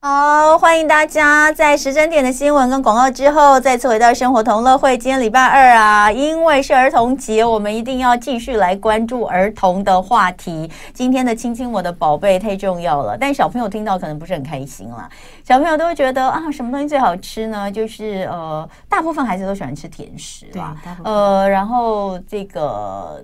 [0.00, 4.96] 好，欢迎大家在时针点的新闻跟广告之后，再次回到生活同乐会。
[4.96, 10.70] 今天礼拜二啊，因为是儿童节，我们一定要继续来关注儿童的话题。
[10.94, 15.10] 今天的亲亲我的宝贝太重要了，但小朋友听到可能不是很开心啦。
[15.42, 17.68] 小朋友都会觉得啊，什么东西最好吃呢？
[17.68, 23.20] 就是呃，大部分孩子都喜欢吃甜食啦，呃，然后这个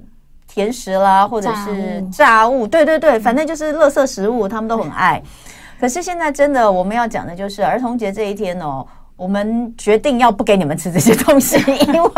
[0.48, 5.22] 甜食啦，或者是炸物，对对对，反正就是垃圾食物，他们都很爱。
[5.84, 11.58] 可是现在真的，我们要讲的就是儿童节这一天哦，我们决定要不给你们吃这些东西，
[11.92, 12.10] 因为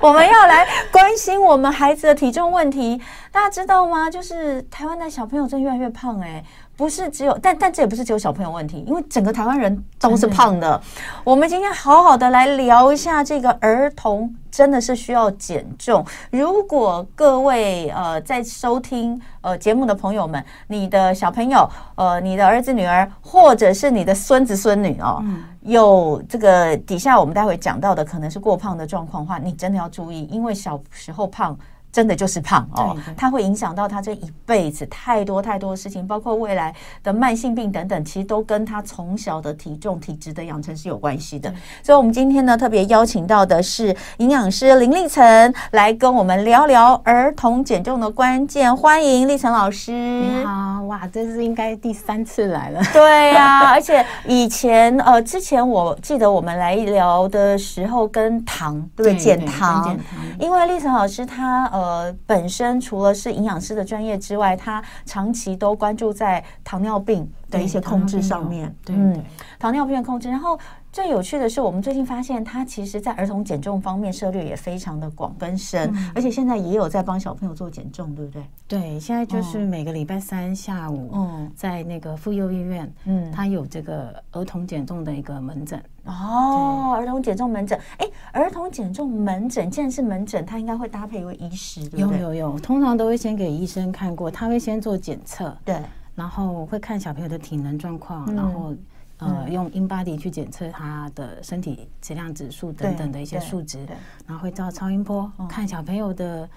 [0.00, 3.00] 我们要来关心我们孩子的体重问题。
[3.30, 4.10] 大家知道吗？
[4.10, 6.42] 就是台湾的小朋友真越来越胖哎。
[6.76, 10.80] 不是只有，但但这也不是只有小朋友问题，因为整个台湾人都是胖的。
[11.22, 16.04] 我们今天好好的来聊一下这个儿童真的是需要减重。
[16.30, 25.22] 如果各位呃在收听呃节目的朋友们，你的小朋友呃你的儿子女儿或者是你的孙子孙女哦，
[25.60, 31.56] 有这个底下我们待会讲到的可能是过胖的状况的话，你真的要注意，因为小时候胖。
[31.92, 41.52] 真的就是胖哦，它会影响到他这一辈子太多太多的事情，包括未来的慢性病等等，其实都跟他从小的体重体质的养成是有关系的。
[41.82, 48.74] 所以，我们今天呢特别邀请到的是营养师林立成来跟我们聊聊儿童减重的关键。
[48.74, 49.92] 欢迎立成老师。
[49.92, 52.80] 你好，哇，这是应该第三次来了。
[52.94, 59.18] 对呀、啊，而且以前呃之前我记得我们来聊的时候跟糖对不对？
[59.18, 59.94] 减糖，
[60.40, 61.81] 因为立成老师他呃。
[61.82, 68.72] 呃，本身除了是营养师的专业之外，他长期都关注在糖尿病的一些控制上面。
[68.88, 69.22] 嗯，
[69.58, 70.28] 糖尿病的控制。
[70.28, 70.58] 然后
[70.92, 78.44] 最有趣的是，我们最近发现他其实在儿童减重方面涉猎也非常的广跟深，嗯，而且现在也有在帮小朋友做减重，对不对？
[78.68, 85.82] 对，现在就是每个礼拜三下午，嗯，在那个妇幼医院，嗯，他有这个儿童减重的一个门诊。
[86.04, 92.20] 哦，儿童减重门诊，哎，儿童减重门诊既然是门诊，他应该会搭配一位医师，对不对？
[92.20, 95.80] 有有有，通常都会先给医生看过，他会先做检测，对，
[96.14, 98.74] 然后会看小朋友的体能状况，嗯、然后
[99.22, 103.78] 呃、嗯、用 InBody 去检测他的身体质量指数等等的一些数值，
[104.26, 106.48] 然后会照超音波、嗯、看小朋友的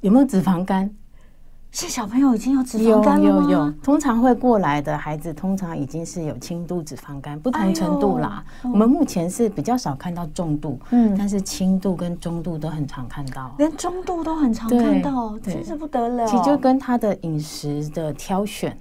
[0.00, 0.90] 有没有脂肪肝。
[1.74, 3.48] 是小朋友已经有脂肪肝了吗？
[3.48, 8.44] 有有有，通常会过来的孩子，通常已经是有轻度脂肪肝，不同程度啦。
[8.62, 16.26] 哎、我们目前是比较少看到重度，嗯，但是轻度跟中度都很常看到，连中度都很常看到，真是不得了。
[16.26, 18.78] 其实就跟他的饮食的挑选。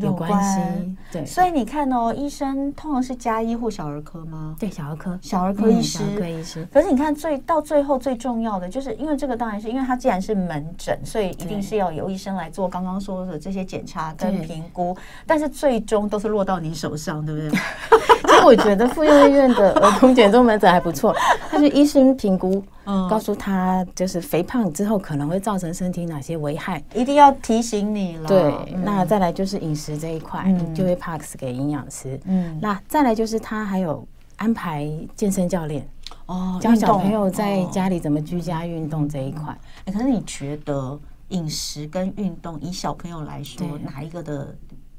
[0.00, 4.54] 有关系，对，所以你看哦，医生通常是加医或小儿科吗？
[4.58, 6.66] 对，小儿科，小儿科医师，小儿科医师。
[6.72, 17.50] 可是你看最到最后最重要的，就是因为这个当然是因为它既然是门诊，所以一定是要由医生来做刚刚说的这些检查跟评估，但是最终都是落到你手上，对不对？
[18.28, 21.14] 其实我觉得妇幼医院的儿童减重门诊还不错，
[21.50, 22.62] 它是医生评估。
[23.08, 28.26] 告诉他，就是肥胖之后可能会造成身体哪些危害，一定要提醒你了。
[28.26, 32.18] 对，嗯、那再来就是饮食这一块，嗯、就会 pass 给营养师。
[32.24, 34.06] 嗯，那再来就是他还有
[34.36, 35.86] 安排健身教练
[36.26, 39.56] 哦，教小朋友在家里怎么居家运动这一块。
[39.84, 44.56] 哎，可是你觉得饮食跟运动，以小朋友来说，哪一个的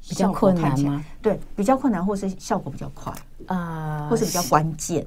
[0.08, 1.04] 比较困难吗？
[1.20, 3.12] 对，比较困难，或是效果比较快
[3.46, 5.04] 啊，或是比较关键？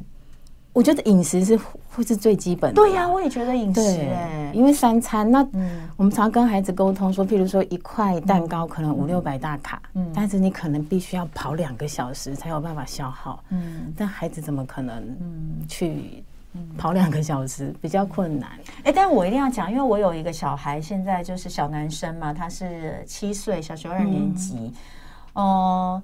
[0.74, 1.56] 我觉得饮食是
[1.96, 2.76] 会是最基本的。
[2.76, 5.48] 对呀，我也觉得饮食哎，因为三餐，那
[5.96, 15.62] 我们常跟孩子沟通说，譬如说一块蛋糕可能五六百大卡，嗯，但是你可能必须要跑两个小时才有办法消耗，嗯，但孩子怎么可能嗯。
[15.70, 16.24] 去
[16.78, 18.50] 跑两个小时比较困难？
[18.84, 24.74] 哎，但我一定要讲，因为我有一个小孩，现在就是小男生嘛，他是七岁，小学二年级，
[25.36, 26.02] 嗯。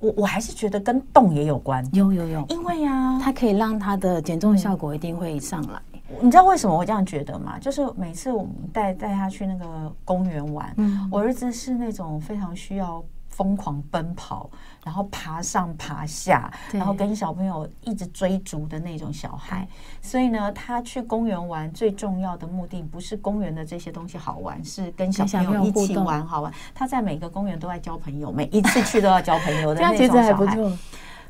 [0.00, 5.80] 我我还是觉得跟动也有关，有有有，因为呀、啊，它可以让它的减重效果一定会上来。
[6.20, 7.58] 你知道为什么我这样觉得吗？
[7.60, 13.02] 就是每次我们带带他去那个公园玩，嗯，我儿子是那种非常需要。
[13.30, 14.50] 疯狂奔跑，
[14.84, 19.66] 然后爬上爬下，然后跟小朋友一直追逐的那种小孩。
[20.02, 26.52] 所以呢，他去公园玩最重要的目的不是公园的这些东西好玩，是跟小朋友一起玩好玩。
[26.74, 29.96] 他在每个公园都在交朋友，每一次去都要交朋友的那种小孩。
[29.96, 30.78] 这样其实还不错。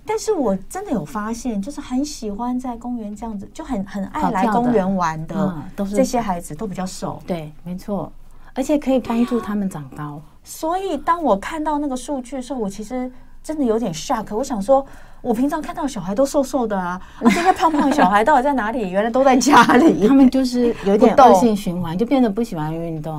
[0.07, 7.23] 但是我真的有发现，就是很喜欢在公园这样子，就很很爱来公园玩的都是这些孩子都比较瘦。
[7.27, 8.11] 对，没错，
[8.55, 10.21] 而且可以帮助他们长高。
[10.43, 13.11] 所以，当我看到那个数据的时候，我其实
[13.43, 14.35] 真的有点 shock。
[14.35, 14.85] 我想说，
[15.21, 18.91] 我平常看到小孩都瘦瘦的啊，那这些胖胖的小孩到底在哪里？
[18.91, 20.09] 原来都在家里。
[20.09, 23.15] 他们就是有点恶性循环，就变得不喜欢运动。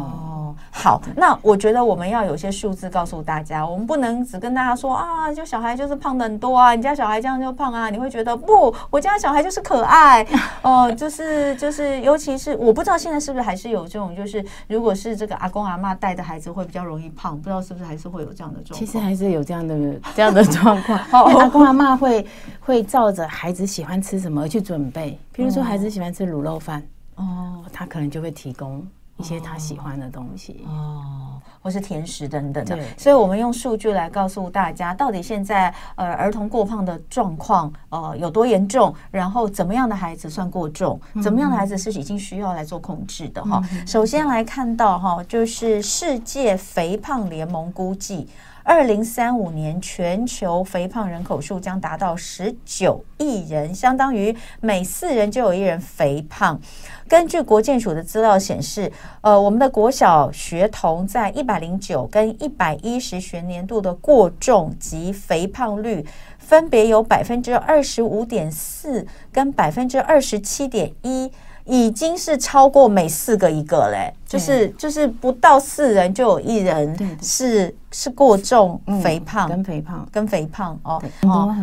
[0.72, 10.24] 好，那我觉得我们要有些数字告诉大家，我们不能只跟大家说啊，就小孩就是胖的很多啊，你家小孩这样就胖啊，你会觉得不，我家小孩就是可爱
[10.64, 18.80] 哦、呃，就是就是，尤其是我不知道现在是不是还是有这种，就是如果是这个阿公阿嬷带的孩子会比较容易胖，不知道是不是还是会有这样的状况。
[18.80, 19.76] 其实还是有这样的
[20.16, 22.26] 这样的状况， 阿公阿嬷会
[22.60, 26.82] 会照着孩子喜欢吃什么而去准备，比如说孩子喜欢吃卤肉饭，
[27.16, 28.86] 哦，他可能就会提供。
[29.22, 43.62] 一些他喜欢的东西哦，或是甜食等等的，所以我们用数据来告诉大家，到底现在呃儿童过胖的状况呃有多严重，然后怎么样的孩子算过重，怎么样的孩子是已经需要来做控制的哈。
[43.86, 48.28] 首先来看到哈，就是世界肥胖联盟估计。
[48.64, 56.60] 二零三五年，全球肥胖人口数将达到十九亿人，相当于每四人就有一人肥胖。
[57.08, 58.92] 根据国健署的资料显示，
[59.22, 66.06] 呃，我们的国小学童在一百零九跟一百一十学年度的过重及肥胖率，
[66.38, 71.32] 分别有百分之二十五点四跟百分之二十七点一。
[71.66, 81.02] 已经是超过每四个一个嘞，就是就是不到四人就有一人是是过重、肥胖、跟肥胖、跟肥胖哦。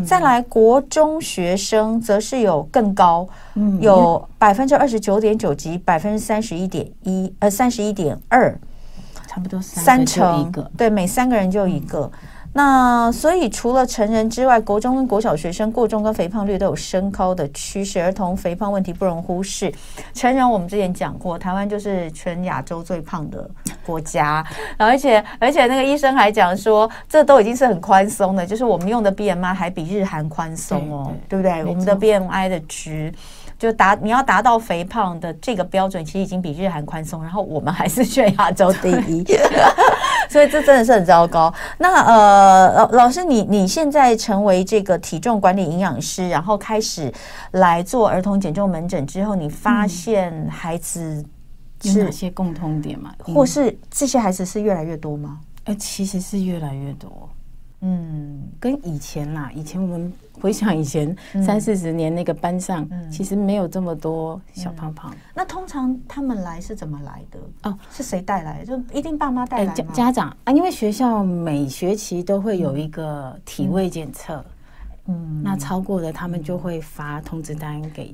[0.07, 3.29] 再来国中学生则是有更高，
[3.81, 8.57] 有百分之二十九点九及百分之三十一点一，呃，三十一点二，
[9.27, 12.11] 差不多三成，对，每三个人就一个。
[12.53, 19.73] 那所以除了成人之外，国中跟国小学生过重跟肥胖率都有升高的趋势，儿童肥胖问题不容忽视。
[20.15, 23.49] 成人我们之前讲过，台湾就是全亚洲最胖的
[23.87, 24.45] 国家，
[24.77, 31.65] 而且而且那个医生还讲说，这都已经是很宽松的，就是我们用的 BMI 还比日韩宽松哦，对，不对？
[31.65, 33.13] 我们的 BMI 的值。
[33.59, 39.25] 就达你要达到肥胖的这个标准，其实已经比日韩宽松，然后我们还是全亚洲第一，
[40.31, 41.53] 所以这真的是很糟糕。
[41.77, 47.13] 那呃，老老师，你你现在成为这个体重管理营养师，然后开始
[47.51, 51.25] 来做儿童减重门诊之后，你发现孩子
[51.83, 53.13] 有哪些共通点吗？
[53.35, 55.41] 或是这些孩子是越来越多吗？
[55.65, 57.29] 呃，其实是越来越多。
[57.81, 61.15] 嗯，跟以前啦，以前我们回想以前
[61.45, 65.15] 三四十年那个班上，其实没有这么多小胖胖。
[65.33, 67.39] 那通常他们来是怎么来的？
[67.63, 68.65] 哦，是谁带来？
[68.65, 69.73] 就一定爸妈带来吗？
[69.75, 74.45] 家家长啊，因为学校每学期都会有一个体位检测，
[75.07, 78.13] 嗯，那超过的他们就会发通知单给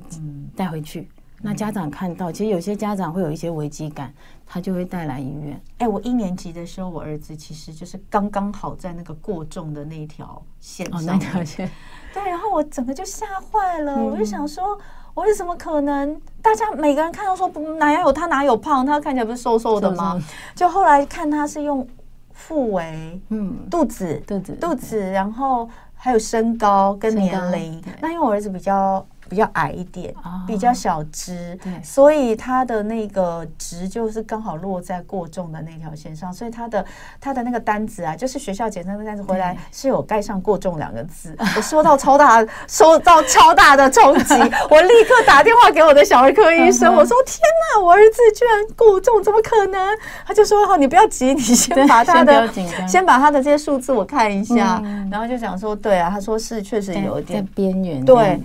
[0.55, 1.09] 带回去。
[1.41, 4.11] 那家长看到，其实有些家长会有一些危机感，
[4.45, 5.59] 他就会带来医院。
[5.79, 10.99] 哎、欸，我一年级的时候，我儿子其实就是刚刚好在那个过重的那条线上。
[10.99, 11.69] 哦，那条线。
[12.13, 14.77] 对，然后我整个就吓坏了，嗯、我就想说，
[15.13, 16.19] 我为什么可能？
[16.41, 18.85] 大家每个人看到说，哪有他哪有胖？
[18.85, 20.21] 他看起来不是瘦瘦的吗？
[20.55, 21.85] 就后来看他是用
[22.31, 27.83] 腹围，嗯，肚子，肚子，肚子，然后还有身高跟年龄。
[27.99, 29.05] 那因为我儿子比较。
[29.29, 30.13] 比较矮一点，
[30.45, 36.85] 比较小只，所以他的那个值就是刚好落在过重的那条线上，所以他的
[37.19, 44.33] 他的那个单子啊，就是学校检测的单子回来是有盖上过重两个字， 我收到超大，收到超大的冲击，
[44.69, 47.39] 我立刻打电话给我的小儿科医生，我说天
[47.75, 49.97] 哪，我儿子居然过重，怎么可能？
[50.25, 52.47] 他就说好，你不要急，你先把他的
[52.87, 58.39] 先把他的这些数字我看一下，然后就讲说对啊，他说是确实有一点在边缘，对。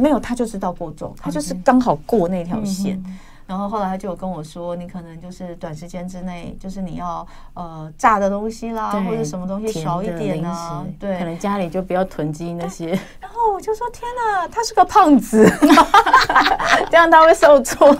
[0.00, 3.02] 没有，他就知道过重，他就是刚好过那条线。
[3.46, 12.90] 然后后来他就有跟我说，你可能就是短时间之内，就是你要呃炸的东西啦，或者什么东西少一点啊，对，可能家里就不要囤积那些。
[13.18, 15.44] 然后我就说天哪，他是个胖子，
[16.92, 17.88] 这样他会受挫。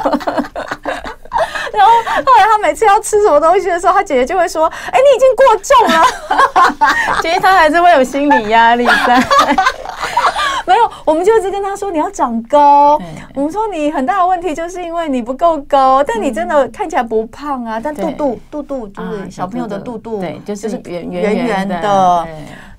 [1.72, 6.04] 然后后来他每次要吃什么东西的时候，他姐姐就会说：“哎，你已经过重了。”
[7.22, 9.20] 其实他还是会有心理压力在。
[11.04, 13.00] 我们就一直跟他说，你要长高。
[13.34, 17.80] 我们说你很大的问题就是因为你不够高，但你真的看起来不胖啊。
[17.80, 22.26] 但肚肚肚肚就是小朋友的肚肚，对，就是圆圆圆的。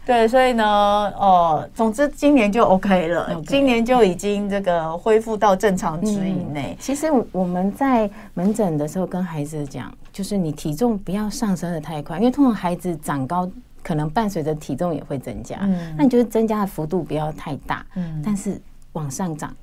[0.04, 6.76] 对，所以呢，哦，总之今年就 OK 了，今年就已经这个恢复到正常值以内。
[6.80, 13.50] 其实我们在门诊的时候跟孩子讲，就是你体重不要上升的太快，因为通常孩子长高。
[13.84, 18.60] 可能伴随着体重也会增加，嗯，那你就是增加的幅度不要太大，嗯，但是
[18.94, 19.56] 往上涨，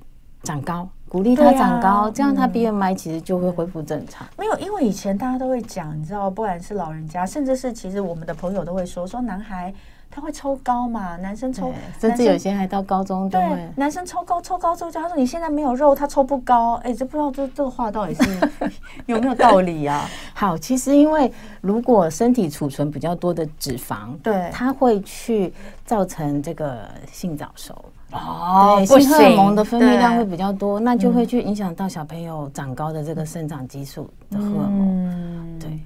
[0.42, 4.26] 长高，鼓励他长高，啊、这样他 BMI 其实就会恢复正常。
[4.36, 9.72] 没有，因为以前大家都会讲，你知道，不管是老人家，甚至是其实我们的朋友都会说，说男孩
[10.10, 13.28] 他会抽高嘛，男生抽，甚至有些还到高中。
[13.28, 13.40] 对，
[13.76, 16.74] 男生抽高抽高之后，他说你现在没有肉，他抽不高。
[16.82, 18.22] 哎，这不知道这这个话到底是
[19.06, 20.08] 有没有道理啊？
[20.34, 25.52] 好，其实因为如果身体储存比较多的脂肪，对，它会去
[25.84, 26.80] 造成这个
[27.12, 27.84] 性早熟。
[28.10, 35.78] 哦，对，性荷尔蒙的分泌量会比较多，那就会去影响到小朋友长高的这个生长激素的荷尔蒙，对。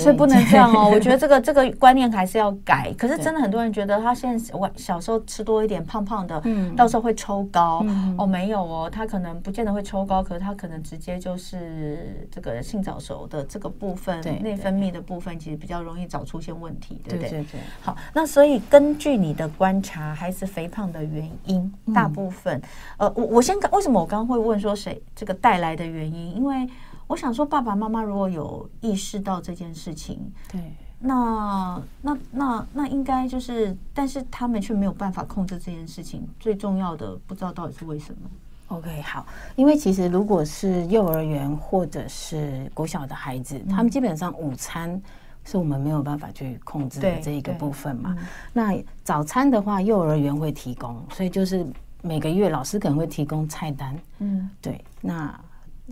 [0.00, 2.94] 所以不能这样哦， 我觉得这个这个观念还是要改。
[2.96, 7.84] 可是真的很多人觉得他现在我小时候吃多一点胖胖的，嗯，到时候会抽高。
[8.16, 17.30] 哦，没有哦，他可能不见得会抽高，可是他可能直接就是这个性早熟的这个部分，内分泌的部分其实比较容易早出现问题，对不对？
[17.30, 17.60] 对对。
[17.80, 22.60] 好，那所以根据你的观察，孩子肥胖的原因，大部分，
[22.96, 26.36] 呃，我我先为什么我刚刚会问说谁这个带来的原因？
[26.36, 26.68] 因为。
[27.12, 30.18] 我想说，爸爸妈妈如果有意识到这件事情，
[30.50, 36.26] 对，那那那那应该就是，但是他们却没有办法控制这件事情。
[36.40, 38.30] 最重要的，不知道到底是为什么。
[38.68, 39.26] OK，好，
[39.56, 44.98] 因为其实如果是幼儿园或者是国小的孩子，嗯、他们基本上午餐
[45.44, 48.16] 是我们没有办法去控制的这一个部分嘛。
[48.54, 51.66] 那早餐的话，幼儿园会提供，所以就是
[52.00, 53.94] 每个月老师可能会提供菜单。
[54.20, 55.38] 嗯，对，那。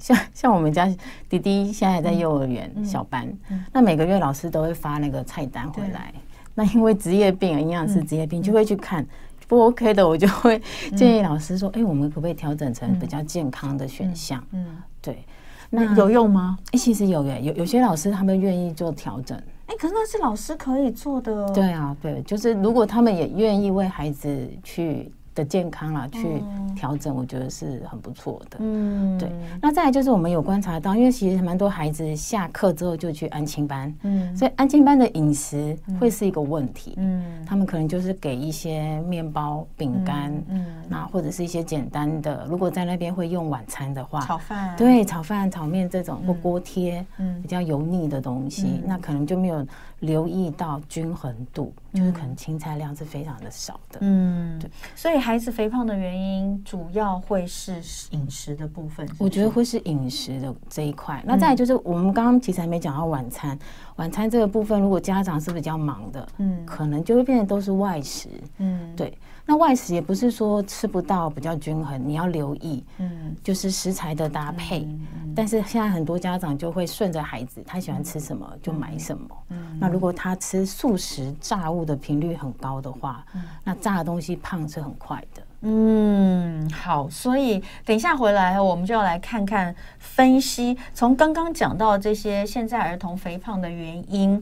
[0.01, 0.89] 像像我们家
[1.29, 3.33] 弟弟现在还在幼儿园小班，
[3.73, 6.13] 那每个月老师都会发那个菜单回来。
[6.55, 9.07] 那因为职业病，营养师职业病就会去看，
[9.47, 10.61] 不 OK 的我就会
[10.97, 15.25] 建议老师说：“哎，我们可不可以调整成比较健康的选项？”嗯，对，
[15.71, 16.59] 那有用吗？
[16.73, 19.39] 哎，其实有耶，有有些老师他们愿意做调整。
[19.67, 21.49] 哎，可是那是老师可以做的。
[21.53, 25.13] 对啊，对，就是如果他们也愿意为孩子去。
[25.35, 26.43] 的健康啦，去
[26.75, 28.59] 调整，我觉得是很不错的。
[28.61, 29.31] 嗯，对。
[29.61, 36.95] 那再来就是我们有观察到，因为其实蛮多孩子下课之后就去安亲班，嗯，所以安亲班的饮食会是一个问题。
[36.97, 49.65] 嗯，他们可能就是给一些面包、饼干，嗯，那或者是一些简单的，如果在那边会用晚餐的话，炒饭，对，炒饭、炒面这种或锅贴，嗯，比较油腻的东西，那可能就没有
[50.01, 53.99] 留意到均衡度，就是可能青菜量是非常的少的。
[54.03, 55.21] 嗯，对，所以。
[55.21, 57.75] 孩子肥胖的原因主要会是
[58.13, 61.23] 饮食的部分，我觉得会是饮食的这一块。
[61.27, 63.57] 那再来就是我们刚刚其实还没讲到晚餐，
[63.97, 69.17] 晚餐这个部分，如果家长是比较忙的，嗯，可能就会变得都是外食，嗯，对。
[69.51, 74.87] 那外食也不是说吃不到比较均衡，你要留意，嗯，就是食材的搭配。
[75.35, 79.29] 但是现在很多家长就会顺着孩子，他喜欢吃什么就买什么。
[79.49, 83.27] 嗯，那如果他吃素食炸物的频率很高的话，
[83.65, 85.43] 那炸的东西胖是很快的。
[85.63, 94.41] 嗯，好，所以等一下回来我们就要来看看分析，从刚刚讲到这些现在儿童肥胖的原因。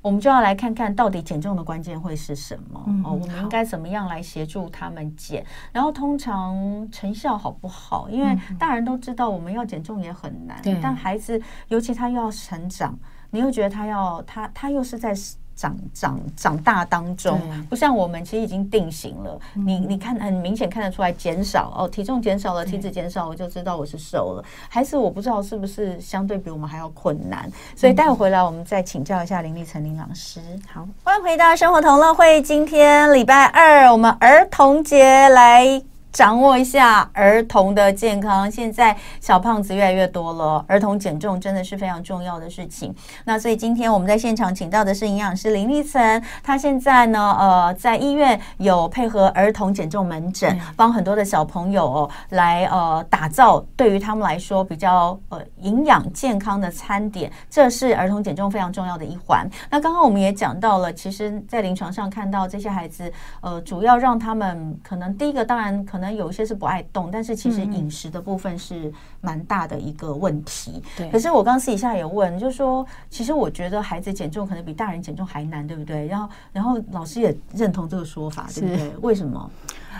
[0.00, 3.12] 我们就要来看看到底减重的关键会是什么哦？
[3.12, 5.44] 我们应该怎么样来协助他们减？
[5.72, 8.08] 然后通常成效好不好？
[8.08, 12.98] 因为大人都知道我们要减重也很难，但孩子尤其他又要成长，
[13.30, 15.14] 你又觉得他要他他又是在。
[15.58, 19.36] 长长长大当中，不像我们其实已经定型了。
[19.54, 24.44] 你你看很明显看得出来减少哦，体重减少了，体脂减少，我就知道我是瘦了。
[24.68, 27.50] 还是我不知道是不是相对比我们还要困难。
[27.74, 30.40] 所以待会回来我们再请教一下林立成林老师。
[30.72, 32.40] 好，欢迎回到生活同乐会。
[32.42, 35.82] 今天礼拜二，我们儿童节来。
[36.10, 42.92] 掌握一下儿童的健康，现在小胖子越来越多了，儿童减重真的是非常重要的事情。
[43.24, 59.48] 那所以今天我们在现场请到的是营养师林立岑，他现在呢，呃，在医院有配合儿童减重门诊，帮很多的小朋友哦来呃打造对于他们来说比较呃营养健康的餐点，这是儿童减重非常重要的一环。
[59.70, 63.12] 那刚刚我们也讲到了，其实，在临床上看到这些孩子，
[63.42, 65.97] 呃，主要让他们可能第一个当然可能。
[65.98, 70.80] 可能有一些是不爱动，但是其实饮食的部分是蛮大的一个问题。
[70.96, 76.06] 对，可是我刚刚私底下也问，就是说，其实我觉得孩子减重可能比大人减重还难，对不对？
[76.06, 78.92] 然后，然后老师也认同这个说法，对不对？
[79.00, 79.50] 为什么？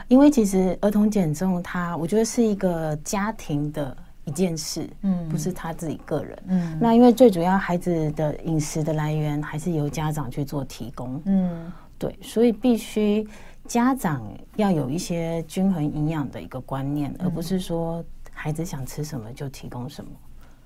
[0.06, 6.78] 因为其实儿童减重，它我觉得是一个家庭的一件事，嗯，不是他自己个人，嗯。
[6.80, 13.26] 那因为最主要孩子的饮食的来源还是由家长去做提供，嗯，对，所以必须。
[13.68, 20.10] 家长要有一些均衡营养的一个观念，而不是说孩子想吃什么就提供什么。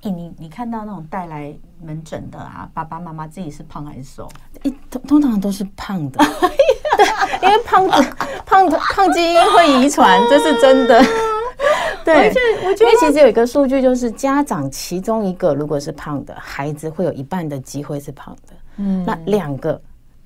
[0.02, 4.28] 欸、你你看到那种带来门诊的啊，爸爸妈妈自己是胖还是瘦？
[4.62, 8.16] 欸、通通常都是胖的， 对，因为胖子
[8.46, 11.04] 胖胖基因会遗传， 这是真的。
[12.04, 12.32] 对，
[12.80, 18.54] 因为其实有一个数据，就是家长其中一个如果是胖的，孩子会有一半的机会是胖的。
[18.76, 19.80] 嗯，那两个。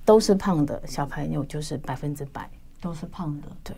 [0.05, 2.49] 都是胖的小朋友，就是百分之百
[2.87, 3.47] 都是胖的。
[3.63, 3.75] 对，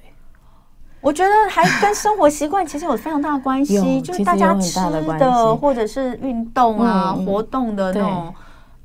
[1.02, 4.80] 我觉得还跟生活习惯其实有非常大的关系，就是大家吃
[5.18, 8.34] 的或者是运动啊、嗯、活动的那种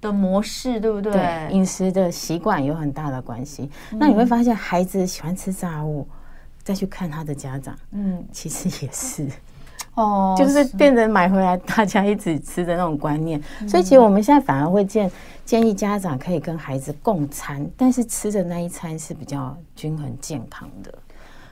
[0.01, 1.49] 的模式，对不对？
[1.51, 3.71] 饮食的习惯有很大的关系。
[3.93, 6.09] 嗯、那你会发现，孩子喜欢吃炸物，
[6.63, 9.29] 再去看他的家长，嗯，其实也是。
[9.95, 15.11] 哦，就是变成买回来大家一起吃的那种观念，所以其实我们现在反而会建
[15.45, 20.93] 建议家长可以跟孩子共餐，但是吃的那一餐是比较均衡健康的。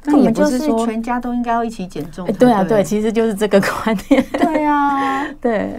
[0.05, 2.27] 那也就是说全家都应该要一起减重。
[2.35, 4.25] 对啊，对，其实就是这个观念。
[4.33, 5.71] 对啊， 对。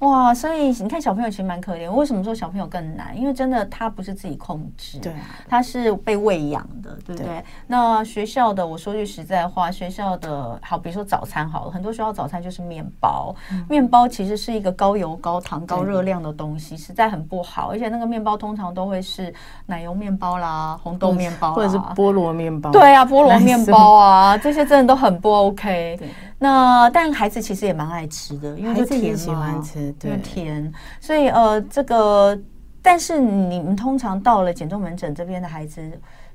[0.00, 1.90] 哇，所以你看小朋友其实蛮可怜。
[1.90, 3.18] 为什么说小朋友更难？
[3.18, 5.10] 因为真的他不是自己控制，对，
[5.48, 7.26] 他是被喂养的，对不对？
[7.26, 17.70] 对，那学校的，我说句实在话，学校的好，比如说早餐好了，很多学校早餐就是面包，嗯、面包其实是一个高油、高糖、高热量的东西，实在很不好。
[17.70, 19.32] 而且那个面包通常都会是
[19.64, 22.70] 奶油面包啦、红豆面包，或者是菠萝面包。
[22.70, 25.98] 对啊，菠萝面包啊， 这些真的都很不 OK。
[26.38, 30.72] 那但孩子其实也蛮爱吃的，因为就甜嘛，喜欢吃，对，甜。
[31.00, 32.38] 所以呃，这个，
[32.82, 35.82] 但是你们通常到了减重门诊这边的孩子，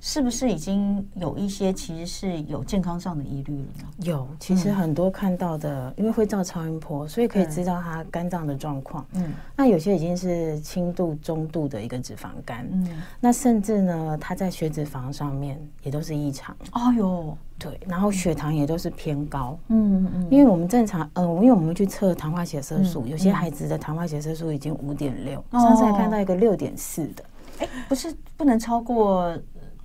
[0.03, 3.87] 是不是已经有一些其实是有健康上的疑虑了呢？
[3.99, 9.05] 有，其实很多看到的，嗯、因为会照超音波，所以可以知道他肝脏的状况。
[9.13, 12.67] 嗯，那有些已经是轻度、中度的一个脂肪肝。
[12.71, 12.87] 嗯，
[13.19, 16.53] 那甚至呢，他在血脂肪上面也都是异常。
[16.73, 17.37] 哦哟。
[17.59, 27.23] 对，然后血糖也都是偏高，嗯嗯，因为我们正常，嗯、呃，因为我们去测糖化血色素，嗯、有些孩子的糖化血色素已经五点六，上次还看到一个六点四的，
[27.59, 29.37] 哎，不是不能超过，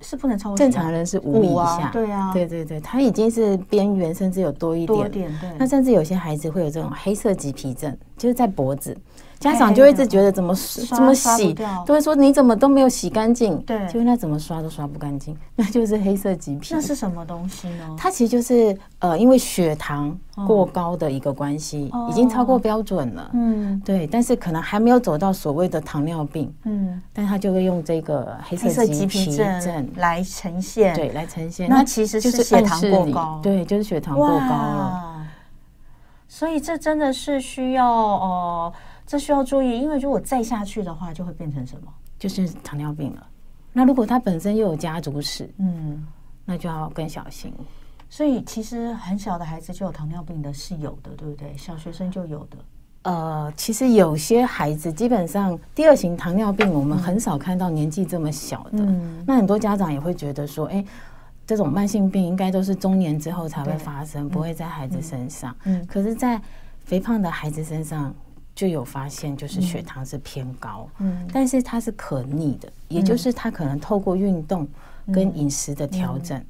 [0.09, 8.95] 是不能超过，正常人是五米以下，对啊，对对对，他已经是边缘，甚至有多一点，多点，对，那甚至有些孩子会有这种黑色棘皮症，就是在脖子。
[9.39, 11.53] 家长就会一直觉得怎么怎么洗
[11.85, 16.73] 都会说，你怎么都没有洗干净，对，就那怎么刷都刷不干净，那就是黑色棘皮。
[16.73, 17.95] 那是什么东西呢？
[17.95, 20.17] 它其实就是呃，因为血糖
[20.47, 31.69] 过高的一个关系，已经超过标准了，嗯，对，但是可能还没有走到所谓的糖尿病，嗯，但他就会用这个黑色棘皮症来呈现，对，来呈现。
[31.69, 35.27] 那其实是血糖过高，对，就是血糖过高了。
[36.27, 38.73] 所以这真的是需要呃。
[39.07, 41.87] 这需要注意，因为如果再下去的话，就会变成什么？
[42.19, 43.25] 就是糖尿病了。
[43.71, 46.05] 那如果他本身又有家族史，嗯，
[46.43, 47.53] 那就要更小心。
[48.09, 51.55] 所以其实很小的孩子就有糖尿病的是有的，对不对？
[51.55, 52.57] 小学生就有的。
[53.03, 58.71] 呃，其实有些孩子基本上第二型糖尿病，我们很少看到年纪这么小的。
[58.73, 60.83] 嗯，那很多家长也会觉得说，哎，
[61.45, 65.55] 这种慢性病应该都是中年之后才会发生，不会在孩子身上。
[65.63, 66.41] 嗯，可是，在
[66.83, 68.13] 肥胖的孩子身上。
[68.57, 74.67] 就有发现，就是血糖是偏高，嗯，但是它是可逆的，也就是它可能透过运动
[75.13, 76.43] 跟饮食的调整，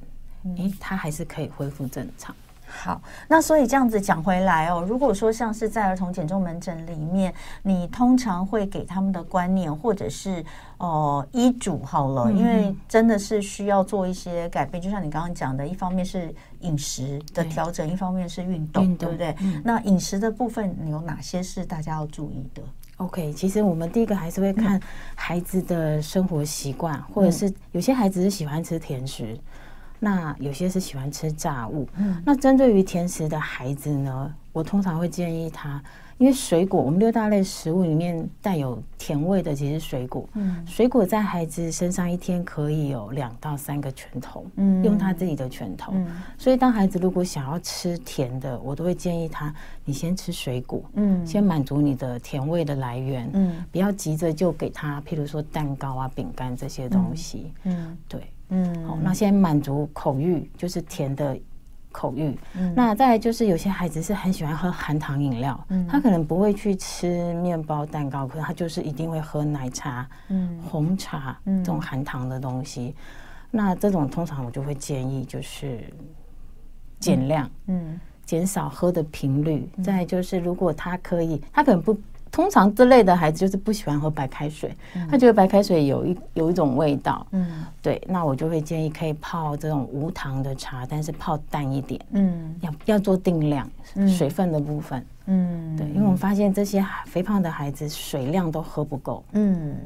[0.56, 2.34] 诶，它还是可以恢复正常。
[2.66, 10.42] 好，那所以这样子讲回来哦，如果说像是在儿童减重门诊里面，你通常会给他们的观念，或者是
[10.78, 19.36] 哦、呃、医嘱好了，因为真的是需要做一些改变，就像你刚刚讲的，一方面是饮食的调整，一方面是运动，对不对？
[19.62, 22.62] 那饮食的部分，你有哪些是大家要注意的
[22.96, 24.80] ？OK，其实我们第一个还是会看
[25.14, 29.38] 孩子的生活习惯，或者是有些孩子是喜欢吃甜食。
[30.00, 35.82] 那有些是喜欢吃炸物，嗯，那针对于甜食的孩子呢，我通常会建议他，
[36.18, 49.54] 因为水果，我们六大类食物里面带有甜味的，其实水果，嗯，水果在孩子身上一天可以有两到三个拳头，嗯，用他自己的拳头，嗯，所以当孩子如果想要吃甜的，我都会建议他，
[49.84, 58.20] 你先吃水果，嗯，先满足你的甜味的来源，嗯，不要急着就给他，譬如说蛋糕啊、饼干这些东西，嗯，对。
[58.50, 61.38] 嗯，好，那先满足口欲，就是甜的
[61.98, 62.38] 口欲。
[62.54, 72.94] 嗯，那再来就是有些孩子是很喜欢喝含糖饮料，嗯，他可能不会去吃面包、蛋糕，可是他就是一定会喝奶茶、嗯，红茶这种含糖的东西。
[73.50, 75.80] 那这种通常我就会建议就是
[77.00, 79.68] 减量，嗯，减少喝的频率。
[79.82, 81.98] 再就是如果他可以，他可能不。
[82.30, 84.74] 通常这类的孩子就是不喜欢喝白开水，
[85.10, 87.26] 他觉得白开水有一有一种味道。
[87.32, 92.00] 嗯，对，那我就会建议可以泡这种无糖的茶，但是泡淡一点。
[92.12, 93.68] 嗯，要要做定量，
[94.08, 95.04] 水分的部分。
[95.26, 99.22] 嗯，对，因为我们发现这些肥胖的孩子水量都喝不够。
[99.32, 99.76] 嗯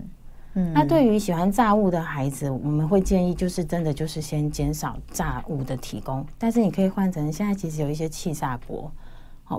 [0.55, 8.92] 嗯，那对于喜欢炸物的孩子，我们会建议就是真的就是先减少炸物的提供，但是你可以换成现在其实有一些气炸锅。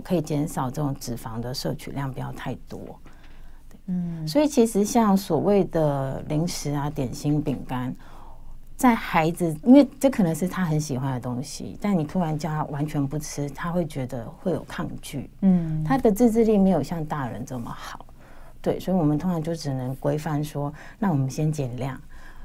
[0.01, 2.79] 可以减少这种脂肪的摄取量，不要太多。
[3.87, 7.93] 嗯，所以其实像所谓的零食啊、点心、饼干，
[8.77, 15.29] 在孩子，因为这可能是他很喜欢的东西，但你突然叫他完全不吃，他会觉得会有抗拒。
[15.41, 18.05] 嗯，他的自制力没有像大人这么好。
[18.61, 21.99] 对，所以我们通常就只能规范说，那我们先减量。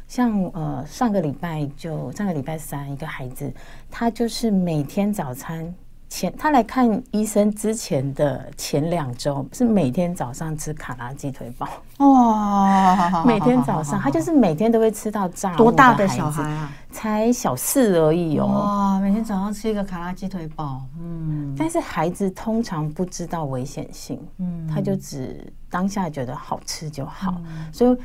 [0.08, 3.52] 像呃上个礼拜就上个礼拜三，一个孩子，
[3.88, 5.72] 他就是每天早餐。
[6.08, 11.68] 前他来看医生之前的前两周是每天早上吃卡拉鸡腿堡
[11.98, 15.54] 哇，每天早上他就是每天都会吃到炸。
[15.56, 16.72] 多大的小孩啊？
[16.90, 18.46] 才小四而已哦。
[18.46, 21.54] 哇，每天早上吃一个卡拉鸡腿堡，嗯。
[21.58, 27.34] 但是孩子通常不知道危险性，嗯，他就只当下觉得好吃就好，
[27.72, 27.96] 所以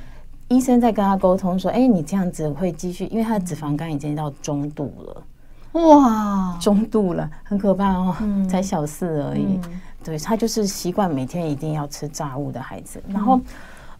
[0.50, 5.24] 医生在跟他沟通说：“哎，你这样子会继续，因为他的脂肪肝已经到中度了。”
[5.74, 9.60] 哇，中度了，很可怕哦，嗯、才小四而已。
[9.66, 13.40] 嗯、对，他就是习惯每天一定要吃炸物的孩子，嗯、然后。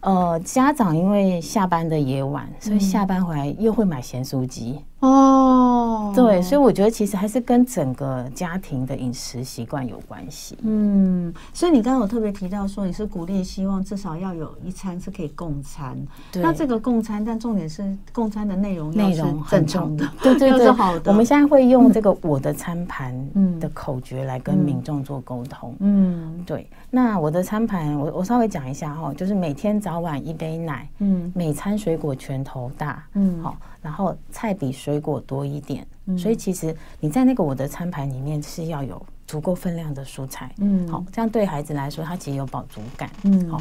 [0.06, 6.12] 呃，家长因为下班的也晚，所以下班回来又会买咸酥鸡哦。
[6.14, 10.56] 对，所以我觉得其实还是跟整个家庭的饮食习惯有关系。
[10.62, 15.96] 嗯，所以你刚刚有特别提到说，你是鼓励希望至少要有一餐是可以共餐。
[16.30, 21.10] 对，那这个共餐，但重点是共餐的内容内容正常的，对对对， 好的。
[21.10, 23.14] 我们现在会用这个我的餐盘
[23.58, 25.74] 的口诀来跟民众做沟通。
[25.80, 26.68] 嗯，对。
[26.90, 43.60] 那我的餐盘，我我稍微讲一下哈，就是每天早晚一杯奶，嗯，每餐水果拳头大，嗯，好，然后菜比水果多一点，嗯，所以其实你在那个我的餐盘里面是要有足够分量的蔬菜，嗯，好，这样对孩子来说，他其实有饱足感，嗯，好，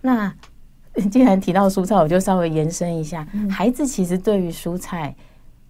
[0.00, 0.32] 那
[1.10, 5.12] 既然提到蔬菜，我就稍微延伸一下，嗯，孩子其实对于蔬菜。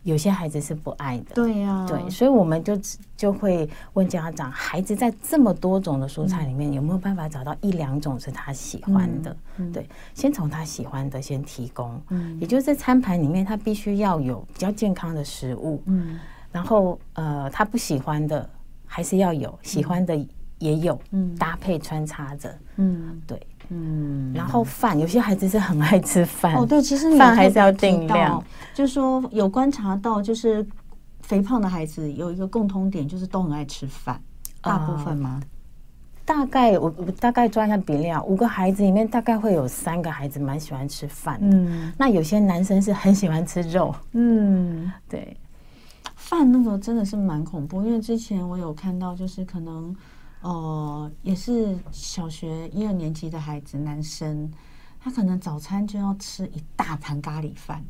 [0.09, 2.81] 有些孩子是不爱的，对呀，对，所以我们就
[3.15, 9.37] 就会问家长，孩子在这么多种的蔬菜里面，有没有办法找到一两种是他喜欢的？
[9.71, 12.41] 对，先从他喜欢的先提供，嗯。
[12.41, 16.19] 也就是餐盘里面他必须要有比较健康的食物，嗯。
[16.51, 18.49] 然后呃，他不喜欢的
[18.87, 20.17] 还是要有，喜欢的
[20.59, 20.99] 也有，
[21.39, 23.39] 搭配穿插着，嗯，对。
[23.71, 26.55] 嗯，然后饭，有些孩子是很爱吃饭。
[26.55, 28.43] 哦，对，其实饭还是要定量。
[28.75, 30.67] 就是说，有观察到，就是
[31.21, 34.19] 肥胖的孩子有一个共通点，就是都很爱吃饭。
[34.63, 35.39] 大部分吗？
[35.43, 35.47] 呃、
[36.25, 41.57] 大概我我大概抓一下比例啊，五个孩子里面大概会有三个孩子蛮喜欢吃饭的。
[41.57, 43.95] 嗯，那有些男生是很喜欢吃肉。
[44.13, 45.37] 嗯，对，
[46.15, 49.95] 饭那个真的是蛮恐怖，因为之前我有看到，就是可能。
[50.41, 54.51] 呃，也是小学一二年级的孩子，男生，
[55.01, 57.85] 他可能早餐就要吃一大盘咖喱饭，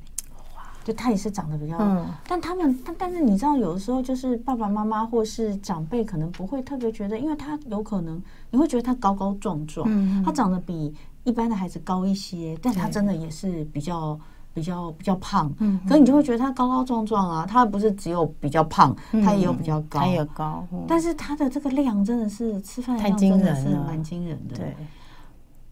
[0.56, 0.62] 哇！
[0.82, 14.18] 就他也是长得比较，嗯、但他们，但但是你知道，有的时候就是爸爸妈妈或是长辈可能不会特别觉得，因为他有可能你会觉得他高高壮壮，嗯、他长得比一般的孩子高一些，但他真的也是比较。
[14.58, 18.94] 比较比较胖，嗯，可是你就会觉得他高高壮壮啊，他不是只有比较胖，
[19.24, 24.74] 他也有比较高，他也高，但是他的这个量真的是吃饭量真的是蛮惊人的，对。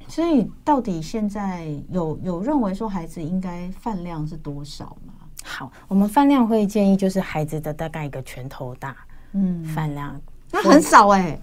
[0.06, 5.12] 所以到底现在有有认为说孩子应该饭量是多少吗？
[5.42, 8.96] 好，我们饭量会建议就是孩子的大概一个拳头大，
[9.32, 10.14] 嗯，饭量
[10.52, 11.36] 那很少哎，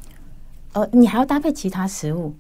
[0.72, 2.34] 呃，你还要搭配其他食物。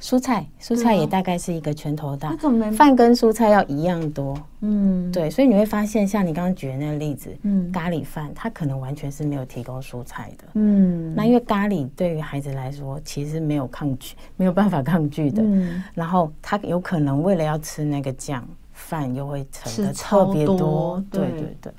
[0.00, 2.36] 蔬菜，蔬菜也大概是一个拳头大。
[2.72, 4.36] 饭跟蔬菜要一样多。
[4.60, 10.44] 嗯，对，所以你会发现，像你刚刚举的那个例子，嗯，咖喱饭，它可能完全是没有提供蔬菜的。
[10.54, 15.42] 嗯，那因为咖喱对于孩子来说，其实没有抗拒，没有办法抗拒的。
[15.42, 21.02] 嗯，然后他有可能为了要吃那个酱，饭又会盛的特别多。
[21.10, 21.72] 对对对。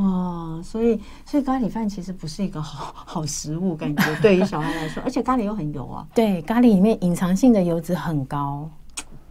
[0.00, 6.06] 哇，所以所以咖喱饭其实不是一个好 好食物，感觉对于小孩来说，而且咖喱又很油啊。
[6.14, 8.68] 对，咖喱里面隐藏性的油脂很高。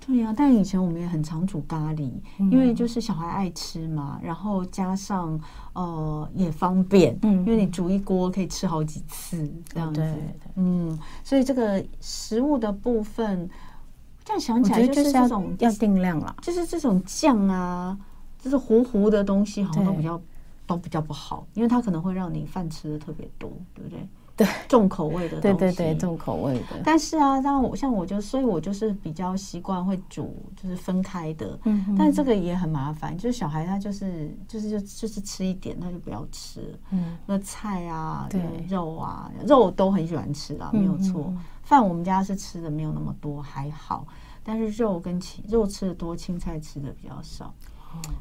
[0.05, 5.39] 对呀、啊，但以前我们也很常煮咖喱，嗯、因为就是小孩爱吃嘛，然后加上
[5.73, 10.01] 呃也方便，嗯，因为你煮一锅可以吃好几次这样子。
[10.01, 13.47] 对，对，对，嗯，所以这个食物的部分，
[14.25, 17.95] 这样想起来就是这种要定量了，就是这种酱啊，
[18.41, 20.19] 就是糊糊的东西，好像都比较。
[20.69, 24.07] 都比较不好，因为它可能会让你饭吃的特别多，对不对？
[24.37, 26.81] 对， 重口味的东西，对对对，重口味的。
[26.85, 31.59] 但是啊，像我像我就，所以我就是比较习惯会煮，就是分开的。
[31.63, 36.73] 嗯，但这个也很麻烦，就是小孩他就是就是就就是吃一点，他就不要吃。
[36.91, 41.33] 嗯，那菜啊，对，肉啊，肉都很喜欢吃啊，没有错。
[41.63, 44.07] 饭、嗯、我们家是吃的没有那么多，还好。
[44.41, 47.53] 但是肉跟青肉吃的多，青菜吃的比较少。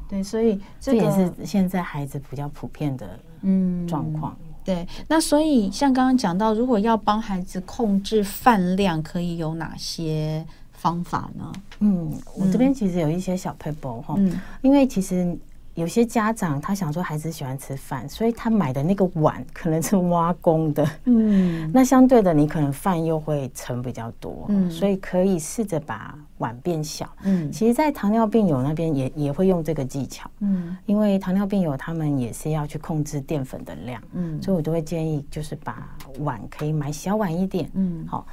[0.07, 4.35] 对，所以这也是现在孩子比较普遍的嗯状况。
[4.63, 11.51] 对，那所以像刚刚讲到，如果要帮孩子控制饭量，可以有哪些方法呢？
[11.79, 15.37] 嗯，我这边其实有一些小 paper 哈，嗯，因为其实。
[15.79, 35.87] 有些家长他想说孩子喜欢吃饭，所以他买的那个碗可能是挖工的，嗯， 那相对的你可能饭又会盛比较多，嗯，所以可以试着把碗变小，嗯，其实，在糖尿病友那边也也会用这个技巧，嗯，因为糖尿病友他们也是要去控制淀粉的量，嗯，所以我都会建议就是把
[36.19, 38.27] 碗可以买小碗一点，嗯，好，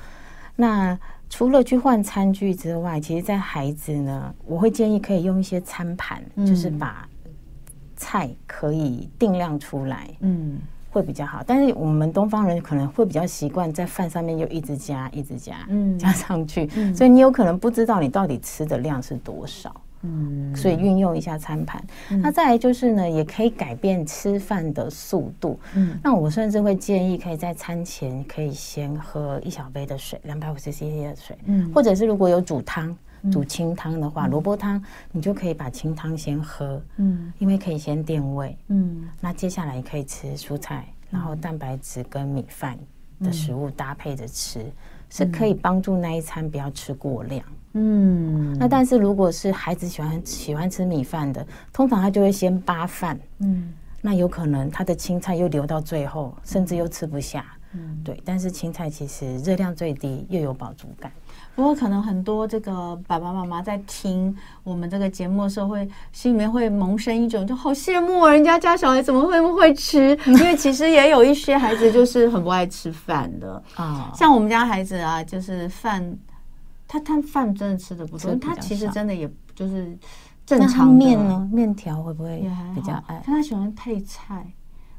[0.57, 7.07] 那除了去换餐具之外，其实，在孩子呢，我会建议可以用一些餐盘，就是把
[7.97, 10.59] 菜可以定量出来，嗯，
[10.91, 11.43] 会比较好。
[11.47, 21.83] 但是我们东方人可能会比较习惯在饭上面又一直加，一直加，嗯，加上去，嗯，所以你有可能不知道你到底吃的量是多少，嗯，所以运用一下餐盘。
[22.11, 32.97] 嗯，那再来就是呢，也可以改变吃饭的速度，嗯，那我甚至会建议可以在餐前可以先喝一小杯的水，两百五十 CC 的水，嗯，或者是如果有煮汤。
[33.31, 42.79] 煮清汤的话，萝卜汤你就可以把清汤先喝，嗯，因为可以先垫胃，嗯，那接下来可以吃蔬菜，然后蛋白质跟米饭
[43.21, 44.65] 的食物搭配着吃，
[45.09, 57.45] 是可以帮助那一餐不要吃过量，嗯，那但是如果是孩子喜欢喜欢吃米饭的，通常他就会先扒饭，嗯，那有可能他的青菜又留到最后，甚至又吃不下，
[57.77, 61.12] 嗯，对，但是青菜其实热量最低，又有饱足感。
[61.55, 70.17] 不过，可能很多这个爸爸妈妈在听我们这个节目的时候，会心里面会萌生一种就好羡慕啊，人家家小孩怎么会不会吃？
[70.27, 76.17] 因为其实也有一些孩子就是很不爱吃饭的 啊，像我们家孩子啊，就是饭，
[76.87, 79.97] 他他饭真的吃的不多，他其实真的也就是
[80.45, 83.23] 正常面呢，面条会不会比较爱？
[83.25, 84.47] 他他喜欢配菜，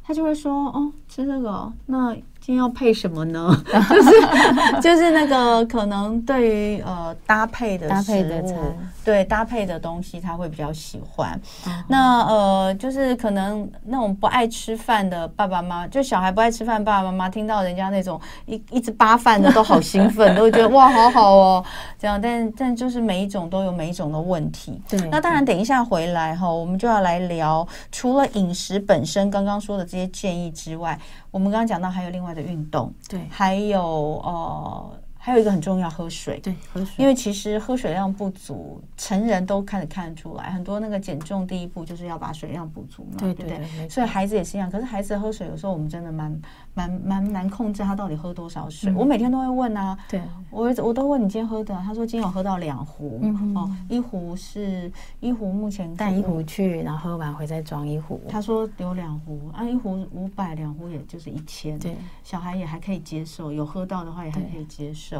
[0.03, 2.17] 他就会说哦，吃这个那。
[2.47, 3.53] 今天要配什么呢？
[3.67, 8.55] 就是就是那个可能对于呃搭配的搭配的菜，
[9.03, 11.37] 对搭配的东西他会比较喜欢。
[11.89, 21.65] 那呃就是可能那种不爱吃饭的爸爸妈妈，就小孩不爱吃饭，爸爸妈妈听到人家那种一一直扒饭的都好兴奋，都会觉得哇好好哦
[21.99, 22.17] 这样。
[22.21, 24.81] 但 但就是每一种都有每一种的问题。
[24.87, 30.97] 对，那当然等一下回来哈，我们就要来聊除了饮食本身刚刚说的这些建议之外。
[31.37, 33.79] 我们刚刚讲到还有另外的运动，对，还有
[34.23, 34.91] 呃。
[35.27, 36.39] 还有一个很重要，喝水。
[36.39, 36.95] 对，喝水。
[36.97, 40.49] 因为其实喝水量不足，成人都看得看得出来。
[40.51, 43.89] 很多那个减重第一步就是要把水量补足嘛，对不对？
[43.89, 44.71] 所以孩子也是一样。
[44.71, 46.41] 可是孩子喝水有时候我们真的蛮
[46.73, 48.89] 蛮蛮难控制他到底喝多少水。
[48.93, 53.19] 我每天都会问啊，对，我我都问你今天喝的，他说今天有喝到两壶，
[53.53, 58.21] 哦，一壶是一壶，目前带一壶去，然后喝完回再装一壶。
[58.29, 61.77] 他说有两壶啊，一壶五百，两壶也就是一千。
[61.77, 65.16] 对，小孩也还可以接受，有喝到的话也还可以接受。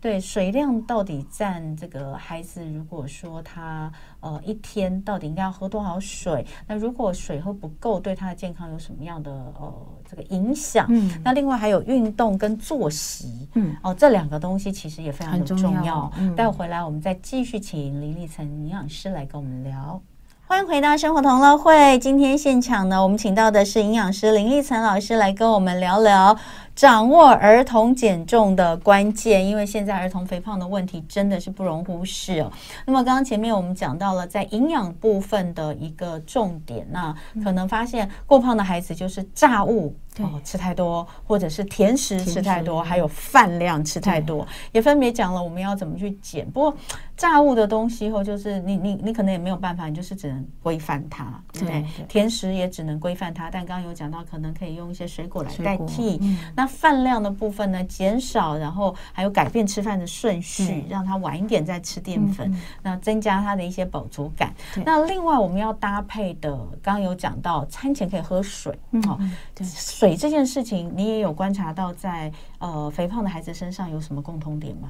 [0.00, 6.46] 对，水量到底占这个孩子，如果说他呃一天到底应该要喝多少水？
[6.66, 9.72] 那如果水喝不够，对他的健康有什么样的呃
[10.08, 10.86] 这个影响？
[10.88, 16.10] 嗯，那另外还有运动跟作息，嗯，哦，这两个东西其实也非常的重要。
[16.16, 20.00] 嗯，待会回来我们再继续请林立成营养师来跟我们聊。
[20.46, 26.36] 欢迎回到生活同乐会，今天现场呢，我们请到的是营养师林立岑老师来跟我们聊聊。
[26.74, 32.50] 掌握儿童减重的关键，因为现在儿童肥胖的问题真的是不容忽视哦。
[32.86, 46.50] 那么刚刚前面我们讲到了在营养部分的一个重点，那可能发现过胖的孩子就是炸物哦吃太多，或者是甜食吃太多，还有饭量吃太多，也分别讲了我们要怎么去减。
[46.50, 46.74] 不过
[47.14, 51.84] 炸物的东西后就是你你你可能也没有办法，你就是只能规范它，对不对？
[52.08, 56.18] 甜食也只能规范它，但刚刚有讲到可能可以用一些水果来代替，
[56.56, 56.59] 那。
[56.66, 64.52] 饭量的部分呢，减少，然后还有改变吃饭的顺序，让他晚一点再吃淀粉，那增加他的一些饱足感。
[64.84, 66.50] 那另外我们要搭配的，
[66.82, 69.18] 刚刚有讲到餐前可以喝水，哦，
[69.62, 74.88] 水这件事情你也有观察到，在呃肥胖的孩子身上有什么共通点吗？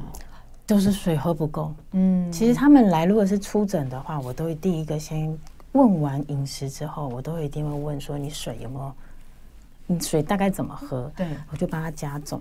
[0.66, 1.74] 就是水喝不够。
[1.92, 5.36] 嗯，其实他们来如果是出诊的话，我都会第一个先
[5.72, 8.92] 问完饮食之后，我都会一定会问说，你水有没有？
[9.92, 11.10] 你水大概怎么喝？
[11.16, 12.40] 对，我就帮他加总。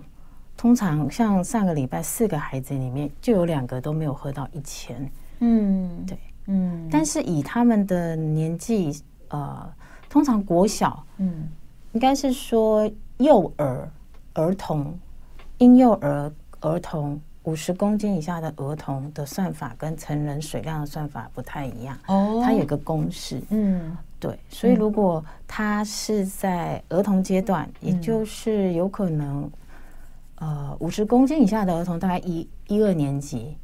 [0.56, 5.10] 通常像上个礼拜四个孩子里面，就有两个都没有喝到一千。
[5.40, 6.88] 嗯，对，嗯。
[6.88, 9.68] 但是以他们的年纪，呃，
[10.08, 11.48] 通常国小，嗯，
[11.92, 13.90] 应该是说幼儿、
[14.34, 14.96] 儿童、
[15.58, 17.20] 婴幼儿、儿童。
[17.44, 29.50] 五十公斤以下的儿童的算法跟成人水量的算法不太一样哦，它有个公式，嗯，对，所以如果他是在儿童阶段，也就是有可能，
[30.36, 33.56] 呃，五十公斤以下的儿童大概一一二年级，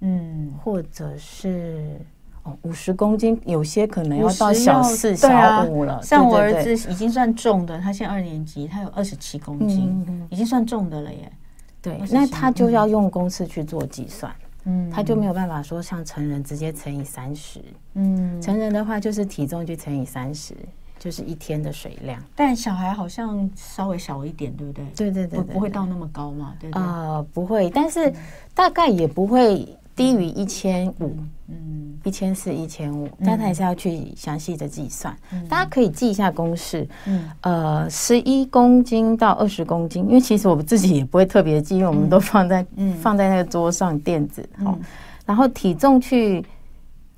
[0.00, 1.98] 嗯，或者是。
[2.46, 5.98] 哦，五十公斤，有些可能要到小四、小五了。
[6.02, 11.32] 像我儿子已经算重的，他现在二年级，他有二十七公斤，已经算重的了耶。
[11.80, 14.43] 对，那他就要用公式去做计算，嗯，
[14.92, 17.60] 他就没有办法说像成人直接乘以三十，
[17.94, 20.54] 嗯，成人的话就是体重就乘以三十，
[20.98, 22.22] 就是一天的水量。
[22.34, 24.84] 但小孩好像稍微小一点，对不对？
[24.96, 26.54] 对对对，不会到那么高嘛？
[26.58, 28.12] 对呃，不会，但是
[28.54, 29.76] 大概也不会。
[29.96, 31.16] 低于一千五，
[31.48, 35.16] 嗯，一千四、一千五，但他还是要去详细的计算。
[35.32, 44.78] 嗯、大家可以记一下公式，嗯，呃，十一公斤到二十公斤，因为其实我们自己也不会特别记，因为我们都放在，嗯，放在那个桌上垫子，好，
[45.24, 46.44] 然后体重去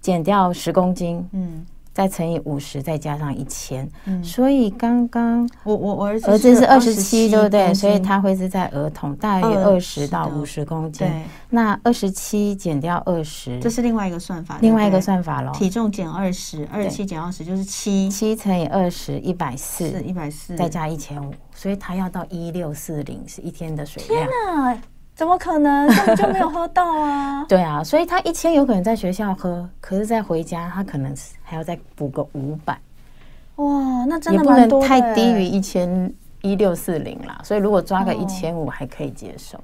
[0.00, 1.64] 减掉十公斤，嗯。
[1.96, 3.90] 再乘以五十，再加上一千，
[4.22, 7.72] 所以刚刚我我我儿子儿子是二十七，对不对？
[7.72, 11.08] 所以他会是在儿童大约二十到五十公斤。
[11.08, 15.50] 对，那二十七减掉二十，这是另外一个算法，另外一个算法喽。
[15.54, 24.20] 体重减二十，二十七减二十就是七，七乘以二十一百四，是一百四，再加一千五，所以他要到一六四零是一天的水量。
[24.20, 24.78] 天呐！
[25.16, 25.88] 怎么可能？
[25.88, 27.42] 根本就没有喝到啊！
[27.48, 32.78] 对啊，所以他一千有可能在学校喝，可是再回家他可能还要再补个五百。
[33.56, 37.40] 哇，那真的不能太低于一千一六四零啦。
[37.42, 39.56] 所以如果抓个一千五还可以接受。
[39.56, 39.62] 哦，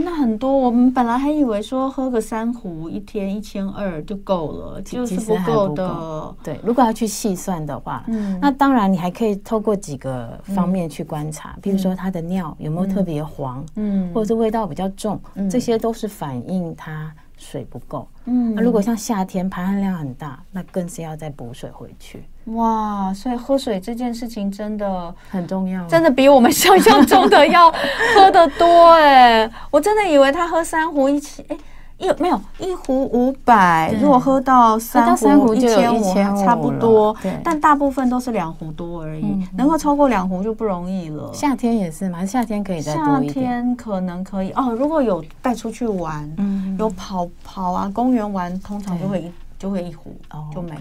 [0.00, 0.56] 那很多。
[0.56, 6.34] 我们本来还以为说喝个三壶一天一千二就够了，就是不够的。
[6.42, 18.08] 对，如果要去细算的话，嗯，那当然你还可以透过几个方面去观察，嗯、比如说它的尿有没有特别黄，嗯，或者是味道比较重，嗯，这些都是反映它水不够。
[18.24, 22.24] 嗯，那如果像夏天排汗量很大，那更是要再补水回去。
[22.46, 27.70] 哇，所以喝水这件事情真的很重要，真的比我们想象中的要
[28.14, 29.50] 喝得多哎！
[29.70, 31.56] 我真的以为他喝三壶一起，哎，
[31.98, 37.16] 一没有一壶五百，如果喝到三壶一千五，差不多。
[37.42, 41.30] 但大部分都是两壶多而已，能够超过两壶就不容易了。
[41.32, 43.34] 夏天也是嘛，夏天可以再多一点。
[43.34, 46.30] 夏天可能可以哦，如果有带出去玩，
[46.78, 49.32] 有跑跑啊，公园玩，通常就会。
[49.58, 50.14] 就会一壶
[50.54, 50.80] 就没了，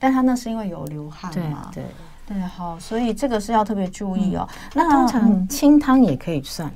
[0.00, 1.70] 但他那是因为有流汗嘛？
[1.72, 1.84] 对
[2.26, 4.46] 对，好，所以这个是要特别注意哦。
[4.74, 6.68] 那通常清汤也可以算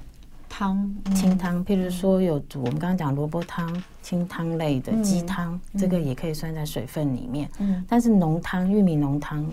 [0.60, 7.48] 汤，清汤，譬如说有煮我们刚刚讲萝卜汤、清汤类的鸡汤，这个也可以算在水分里面。
[7.60, 9.50] 嗯，但是浓汤、玉米浓汤、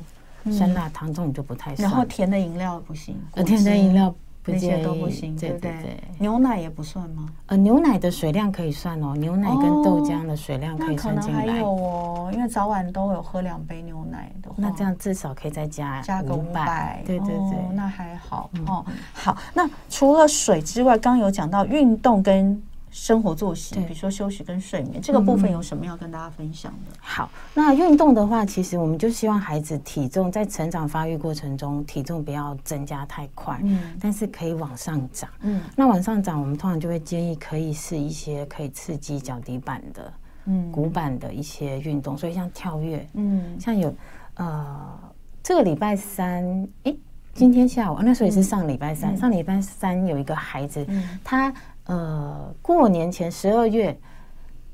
[0.52, 1.90] 酸辣汤这种就不太算。
[1.90, 3.16] 然后甜的饮料不行，
[3.46, 4.14] 甜的饮料。
[4.54, 5.72] 这些都不行，对不对？
[6.20, 7.28] 牛奶也不算吗？
[7.48, 11.40] 呃，牛奶的水量可以算哦，牛奶跟豆浆的水量可以算进来。
[11.40, 18.86] 还有哦，因为早晚都有喝两杯牛奶的话，那这样至少可以再加加个五百，对对对，那还好哦。
[19.14, 22.62] 好，那除了水之外，刚刚有讲到运动跟。
[22.90, 26.98] 生活作息，比如说休息跟睡眠，这个部分有什么要跟大家分享的？
[27.00, 40.14] 好，那运动的话，其实我们就希望孩子体重在成长发育过程中，体重不要增加太快，嗯，但是可以往上涨，嗯，那往上涨，我们通常就会建议可以是一些可以刺激脚底板的，
[40.46, 43.94] 嗯，骨板的一些运动，所以像跳跃，嗯，像有
[44.36, 45.00] 呃，
[45.44, 46.98] 这个礼拜三，诶，
[47.34, 50.88] 今天下午，那时候也是上礼拜三，上礼拜三有一个孩子，
[51.24, 51.54] 他。
[51.88, 53.98] 呃，过年前十二月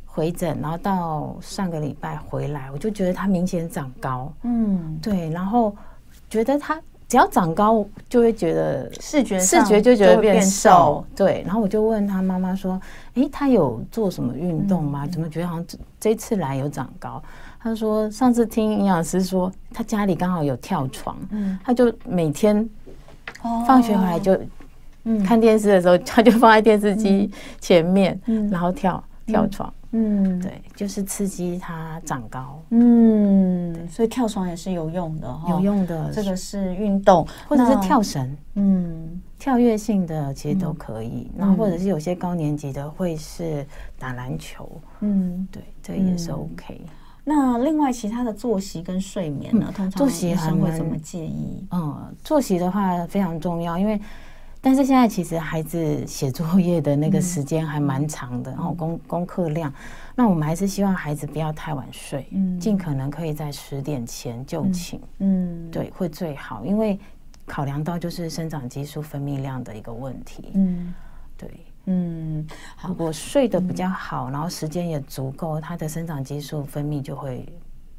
[0.06, 4.34] 回诊，然后到上个礼拜回来，我就觉得他明显长高。
[4.42, 5.76] 嗯，对，然后
[6.28, 11.06] 觉得他只要长高，就会觉得视觉视觉就觉得变瘦。
[11.16, 12.82] 对，然后我就问他妈妈说
[13.14, 15.06] ：“诶，他有做什么运动吗？
[15.06, 17.22] 怎么觉得好像这这次来有长高？”
[17.62, 22.68] 他说：“上次听营养师说，他家里刚好有跳床，嗯，他就每天
[23.68, 24.36] 放学回来就。”
[25.26, 29.74] 看电视的时候，他就放在电视机前面，然后跳跳床。
[29.96, 32.60] 嗯，对，就是刺激他长高。
[32.72, 36.12] 嗯，所以跳床也是有用的，有用的。
[36.12, 38.36] 这个是运动，或者是跳绳。
[38.56, 41.30] 嗯，跳跃性的其实都可以。
[41.38, 43.64] 然后或者是有些高年级的会是
[44.00, 44.68] 打篮球。
[45.02, 46.82] 嗯，对，这也是 OK。
[47.24, 49.72] 那另外其他的作息跟睡眠呢？
[49.76, 51.68] 通常作息医生会怎么建议？
[51.70, 54.02] 嗯，作息的话非常重要，因为。
[54.66, 59.72] 但是现在其实孩子写作业的那个时间还蛮长的，然后功功课量，
[60.16, 66.98] 那我们还是希望孩子不要太晚睡，嗯，尽可能可以在十点前就寝，嗯，对，会最好，因为
[67.46, 70.94] 考量到就是生长激素分泌量的一个问题，嗯，
[71.38, 71.52] 对，
[71.88, 72.48] 嗯，
[72.88, 77.46] 如果睡得比较好，然后时间也足够，他的生长激素分泌就会。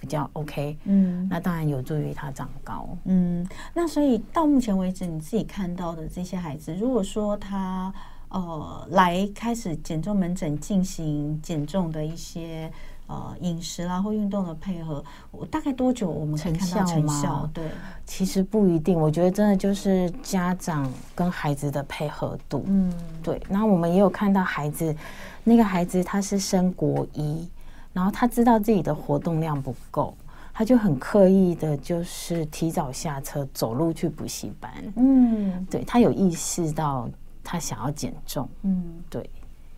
[0.05, 7.91] 比较 OK，嗯，那当然有助于他长高，嗯，那所以到目前为止，你自己看到的这些孩子，如果说他
[8.29, 12.71] 呃来开始减重门诊进行减重的一些
[13.07, 17.49] 呃饮食啦或运动的配合，我大概多久我们可以看到成效？
[17.55, 17.65] 对，
[18.05, 22.63] 其实不一定，我觉得真的就是家长跟孩子的配合度。
[22.67, 22.93] 嗯，
[23.23, 23.41] 对。
[23.49, 24.95] 然后我们也有看到孩子，
[25.43, 27.49] 那个孩子他是升国一，
[27.95, 30.15] 然后他知道自己的活动量不够。
[30.57, 34.73] 他就很刻意的，就是提早下车走路去补习班。
[34.95, 37.09] 嗯，对，他有意识到
[37.43, 38.49] 他想要减重。
[38.63, 39.29] 嗯，对。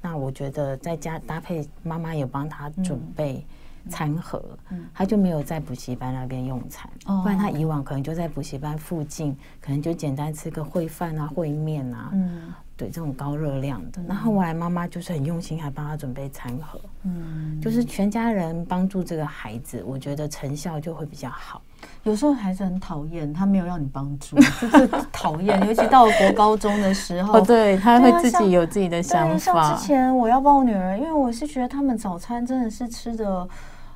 [0.03, 3.43] 那我觉得在家搭配妈妈有帮他准备
[3.89, 4.45] 餐盒，
[4.93, 6.91] 他就没有在补习班那边用餐。
[7.07, 12.11] 不然他以往可能就在补习班附近，可能就简单吃个烩饭啊、烩面啊。
[12.13, 12.53] 嗯。
[12.77, 21.63] 对，这种高热量的，那后来妈妈就是很用心，还帮他准备餐盒，嗯，就是全家人帮助这个孩子，我觉得成效就会比较好。
[22.03, 29.39] 有时候孩子很讨厌，他没有让你帮助， 就是讨厌，尤其到了国高中的时候，哦，对，他会自己有自己的想法。
[29.39, 33.49] 像之前我要帮我女儿，因为我是觉得他们早餐真的是吃的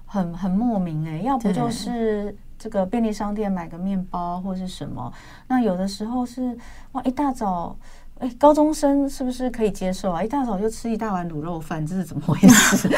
[0.07, 5.13] 很很莫名哎，要不就是这个便利商店买个面包或是什么，
[5.49, 6.57] 那有的时候是
[6.93, 7.77] 哇一大早。
[8.21, 10.23] 哎，高中生是不是可以接受啊？
[10.23, 12.89] 一大早就吃一大碗卤肉饭，这是怎么回事？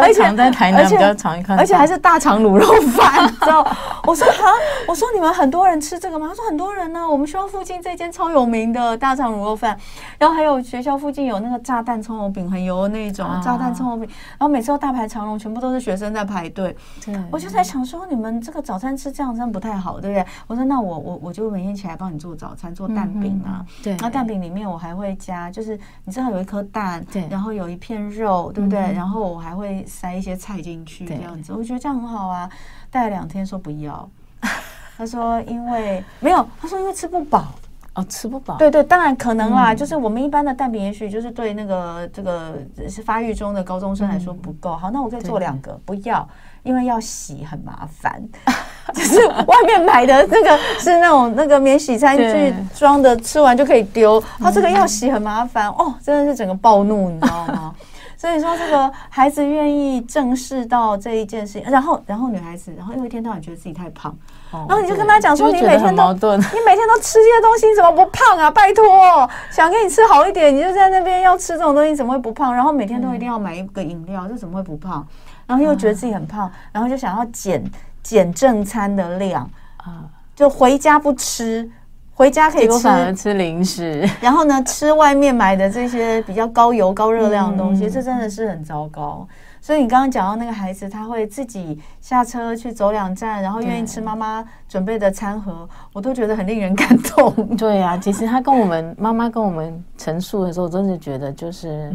[0.00, 3.66] 而且在台南比较常看，而且还是大肠卤肉饭， 知道？
[4.04, 4.50] 我说哈，
[4.88, 6.26] 我说你们很多人吃这个吗？
[6.28, 7.08] 他说很多人呢、啊。
[7.12, 9.78] 我们学校附近这间超有名的大肠卤肉饭，
[10.18, 14.08] 然后还有学校附近有那个炸弹葱油饼，很油的那种炸弹葱油饼，
[14.38, 16.74] 然后每次都大排长龙，全部都是学生在排队。
[17.04, 20.24] 对，我就在想说，你们这个早餐吃这样真的不太好，对不对？
[20.46, 23.64] 我说那我我我就每天起来帮你做早餐，做蛋饼啊。
[23.82, 28.80] 对，那蛋饼里面我还会加，就是你知道有一颗蛋，对，然后有一片肉，对不对？
[28.92, 29.84] 然后我还会。
[29.86, 32.48] 塞一些菜进去这样子，我觉得这样很好啊。
[32.90, 34.08] 带了两天说不要，
[34.96, 37.48] 他说因为没有，他说因为吃不饱
[37.94, 38.56] 哦，吃不饱。
[38.56, 42.54] 对对，当然可能啦，就是我们一般的蛋饼，也许就是对那个这个
[42.88, 44.74] 是发育中的高中生来说不够。
[44.74, 46.26] 好，那我可以做两个，不要，
[46.62, 48.22] 因为要洗很麻烦，
[48.94, 54.22] 就是外面买的那个是那种那个免洗餐具装的，吃完就可以丢。
[54.38, 57.74] 他这个要洗很麻烦哦，真的是整个暴怒，你知道吗？
[58.22, 64.16] 所以说，这个孩子愿意正视到这一件事情，然后，然后女孩子，然后因为一天到晚觉得自己太胖，
[64.52, 68.48] 然后你就跟他讲说，你每天都， 你每天都吃这些东西，你怎么不胖啊？
[68.48, 72.54] 拜托，想给你吃好一点，你就在那边要吃这种东西，怎么会不胖？
[72.54, 75.04] 然后每天都一定要买一个饮料，这怎么会不胖？
[75.48, 77.60] 然后又觉得自己很胖，然后就想要减
[78.04, 80.06] 减正餐的量啊，
[80.36, 81.68] 就回家不吃。
[82.14, 89.26] 回家可以吃，反而吃零食， 然后呢，吃外面买的这些比较高油、高热量的东西，这真的是很糟糕。
[89.60, 97.32] 所以你刚刚讲到那个孩子，他会自己下车去走两站，然后愿意吃妈妈准备的餐盒，我都觉得很令人感动。
[97.56, 101.94] 对啊，其实他跟我们妈妈跟我们陈述的时候，真的觉得就是，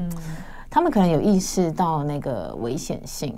[0.69, 3.37] 他们可能有意识到那个危险性，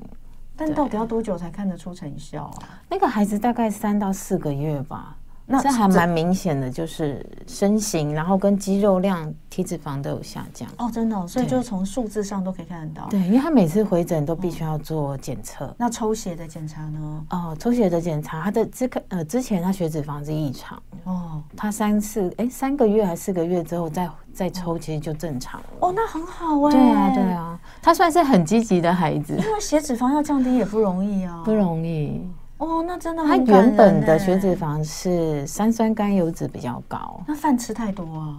[0.55, 2.77] 但到底要多久才看得出成效啊？
[2.87, 5.15] 那个孩子大概三到四个月吧。
[5.51, 13.07] 那这还蛮明显的，就是身形，然后跟肌肉量、体脂肪都有下降哦，真的，哦，所以就从数字上都可以看得到。
[13.09, 15.73] 对，因为他每次回诊都必须要做检测。
[15.75, 17.25] 那抽血的检查呢？
[17.31, 25.67] 哦，抽血的检查，他的这个呃，之前他血脂肪是异常哦，他三次哎三个月还四个月之后再再抽，其实就正常了。
[25.79, 26.71] 哦，那很好哎。
[26.71, 29.33] 对啊，对啊，他算是很积极的孩子。
[29.35, 32.21] 因为血脂肪要降低也不容易啊，不容易。
[32.59, 33.45] 哦，那真的很。
[33.45, 37.19] 他原本的血脂肪是三酸甘油脂比较高。
[37.27, 38.37] 那饭吃太多啊？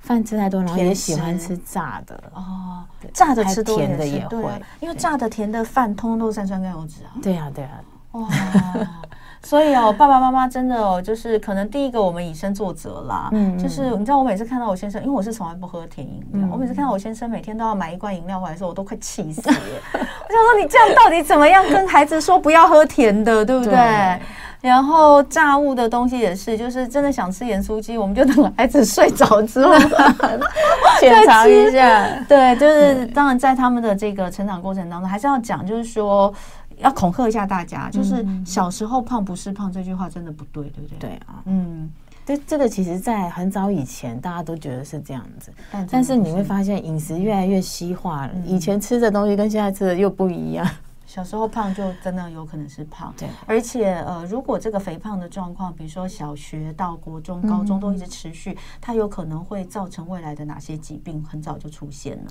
[0.00, 7.10] 饭吃太多，然后也喜欢吃炸的哦，炸的吃甜的也会，因为炸的甜的饭通通都是三酸甘油脂啊。
[7.22, 7.80] 对啊，对啊。
[8.12, 8.28] 哇。
[9.42, 13.28] 所以哦，爸爸妈妈真的哦，就是可能第一个我们以身作则啦。
[13.32, 19.56] 嗯，就是你知道，我每次看到我先生，因为我是从来不喝甜饮料，我每次看到我先生每天都要买一罐饮料回来的时候，我都快气死了。
[19.94, 24.20] 我想说，你这样到底怎么样跟孩子说不要喝甜的，对不对？
[24.60, 29.72] 然后炸物的东西也是，就是真的想吃盐酥鸡，我们就等孩子睡着之后
[30.98, 32.08] 检查一下。
[32.28, 36.34] 对，就是当然在他们的这个成长过程当中，还是要讲，就是说。
[36.80, 40.98] 要恐吓一下大家，就是小时候胖不是胖这句话真的不对，对不对？
[40.98, 41.90] 对啊，嗯，
[42.24, 50.66] 这这个其实，在很早以前，大家都觉得是这样子，但但是你会发现饮食越来越西化了，以前吃的东西跟现在吃的又不一样。
[51.06, 62.30] 小时候胖就真的有可能是胖，对，而且呃，如果这个肥胖的状况，比如说小学到国中、高中都一直持续，它有可能会造成未来的哪些疾病很早就出现呢？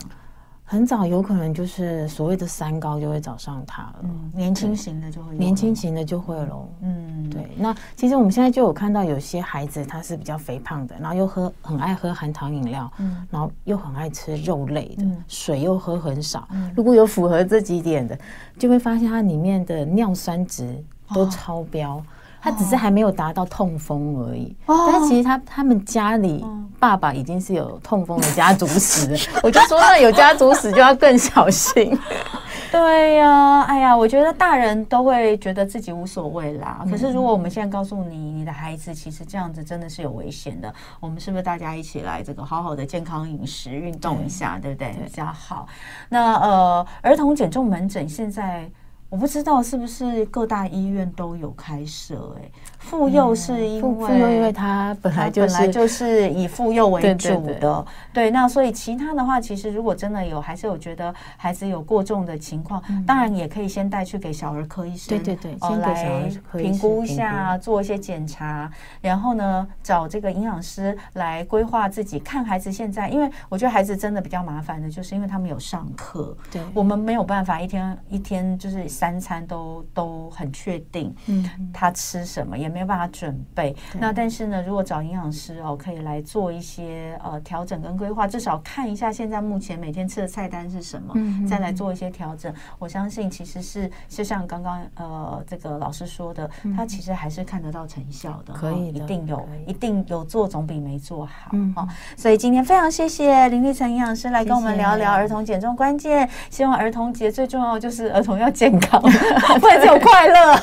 [0.69, 6.67] 很早有可能就是所谓的三高就会找上他了，嗯、年轻型的就会，年轻型的就会喽。
[6.81, 7.49] 嗯，对。
[7.55, 16.45] 那其实我们现在就有看到有些孩子他是比较肥胖的，然后又喝很爱喝含糖饮料，嗯，然后又很爱吃肉类的，嗯、水又喝很少。
[16.51, 18.19] 嗯、如果有符合这几点的，
[18.59, 21.95] 就会发现他里面的尿酸值都超标。
[21.95, 22.03] 哦
[22.49, 26.45] 他只是还没有达到痛风而已，哦、但其实他他们家里
[26.79, 29.17] 爸爸已经是有痛风的家族史。
[29.43, 31.97] 我就说，那有家族史就要更小心。
[32.71, 36.85] 对呀、啊，哎呀，我觉得大人都会觉得自己无所谓啦。
[36.89, 45.05] 可是如果我们现在告诉你，你的孩子其实这样子真的是有危险的，我们是不是大家一起来这个好好的健康饮食、运动一下，对，对不对？
[45.05, 45.67] 比较好。
[46.07, 48.69] 那呃，儿童减重门诊现在。
[49.09, 52.51] 我不知道是不是各大医院都有开设哎，
[52.89, 67.03] 妇幼是因为妇幼，因为它本来就是本来就是以妇幼为主的，对，那所以其他的话，其实如果真的有，还是有觉得孩子有过重的情况，当然也可以先带去给小儿科医生，对对对，先来评估。
[67.03, 68.69] 一下，做一些检查，
[69.01, 78.87] 然后呢，找这个营养师来规划自己看孩子现在，因为我觉得孩子真的比较麻烦的，就是因为他们有上课，对，我们没有办法一天一天就是。
[78.87, 83.75] 三餐都都很确定，嗯，他吃什么也没有办法准备。
[83.99, 91.13] 那但是呢，如果找营养师哦，可以来做一些呃调整跟规划，至少看一下现在目前每天吃的菜单是什么，
[91.47, 92.53] 再来做一些调整。
[92.79, 101.49] 我相信其实是就像刚刚呃这个老师说的，他其实还是看得到成效的，可以一定有，一定有做总比没做好。
[101.53, 101.73] 嗯，
[102.15, 106.27] 所以今天非常谢谢林立成营养师来跟我们聊聊儿童减重关键。
[106.49, 109.01] 希望儿童节最重要就是儿童要健康。
[109.59, 110.55] 不能只有快乐，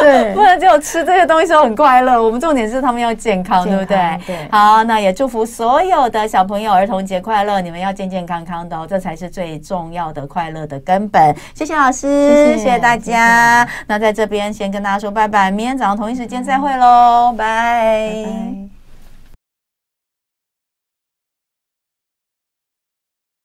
[0.00, 2.22] 对， 不能只有吃这些东西都很快乐。
[2.22, 4.20] 我们重点是他们要健康，对不对？
[4.26, 4.48] 对。
[4.50, 7.60] 好，那也祝福所有的小朋友儿童节快乐！
[7.60, 11.34] 你们要健健康康的哦，这才是最重要的快乐的根本。
[11.54, 13.66] 谢谢老师，谢谢大家。
[13.86, 18.81] 那在这边先跟大家说拜拜，明天早上同一时间再会喽，拜。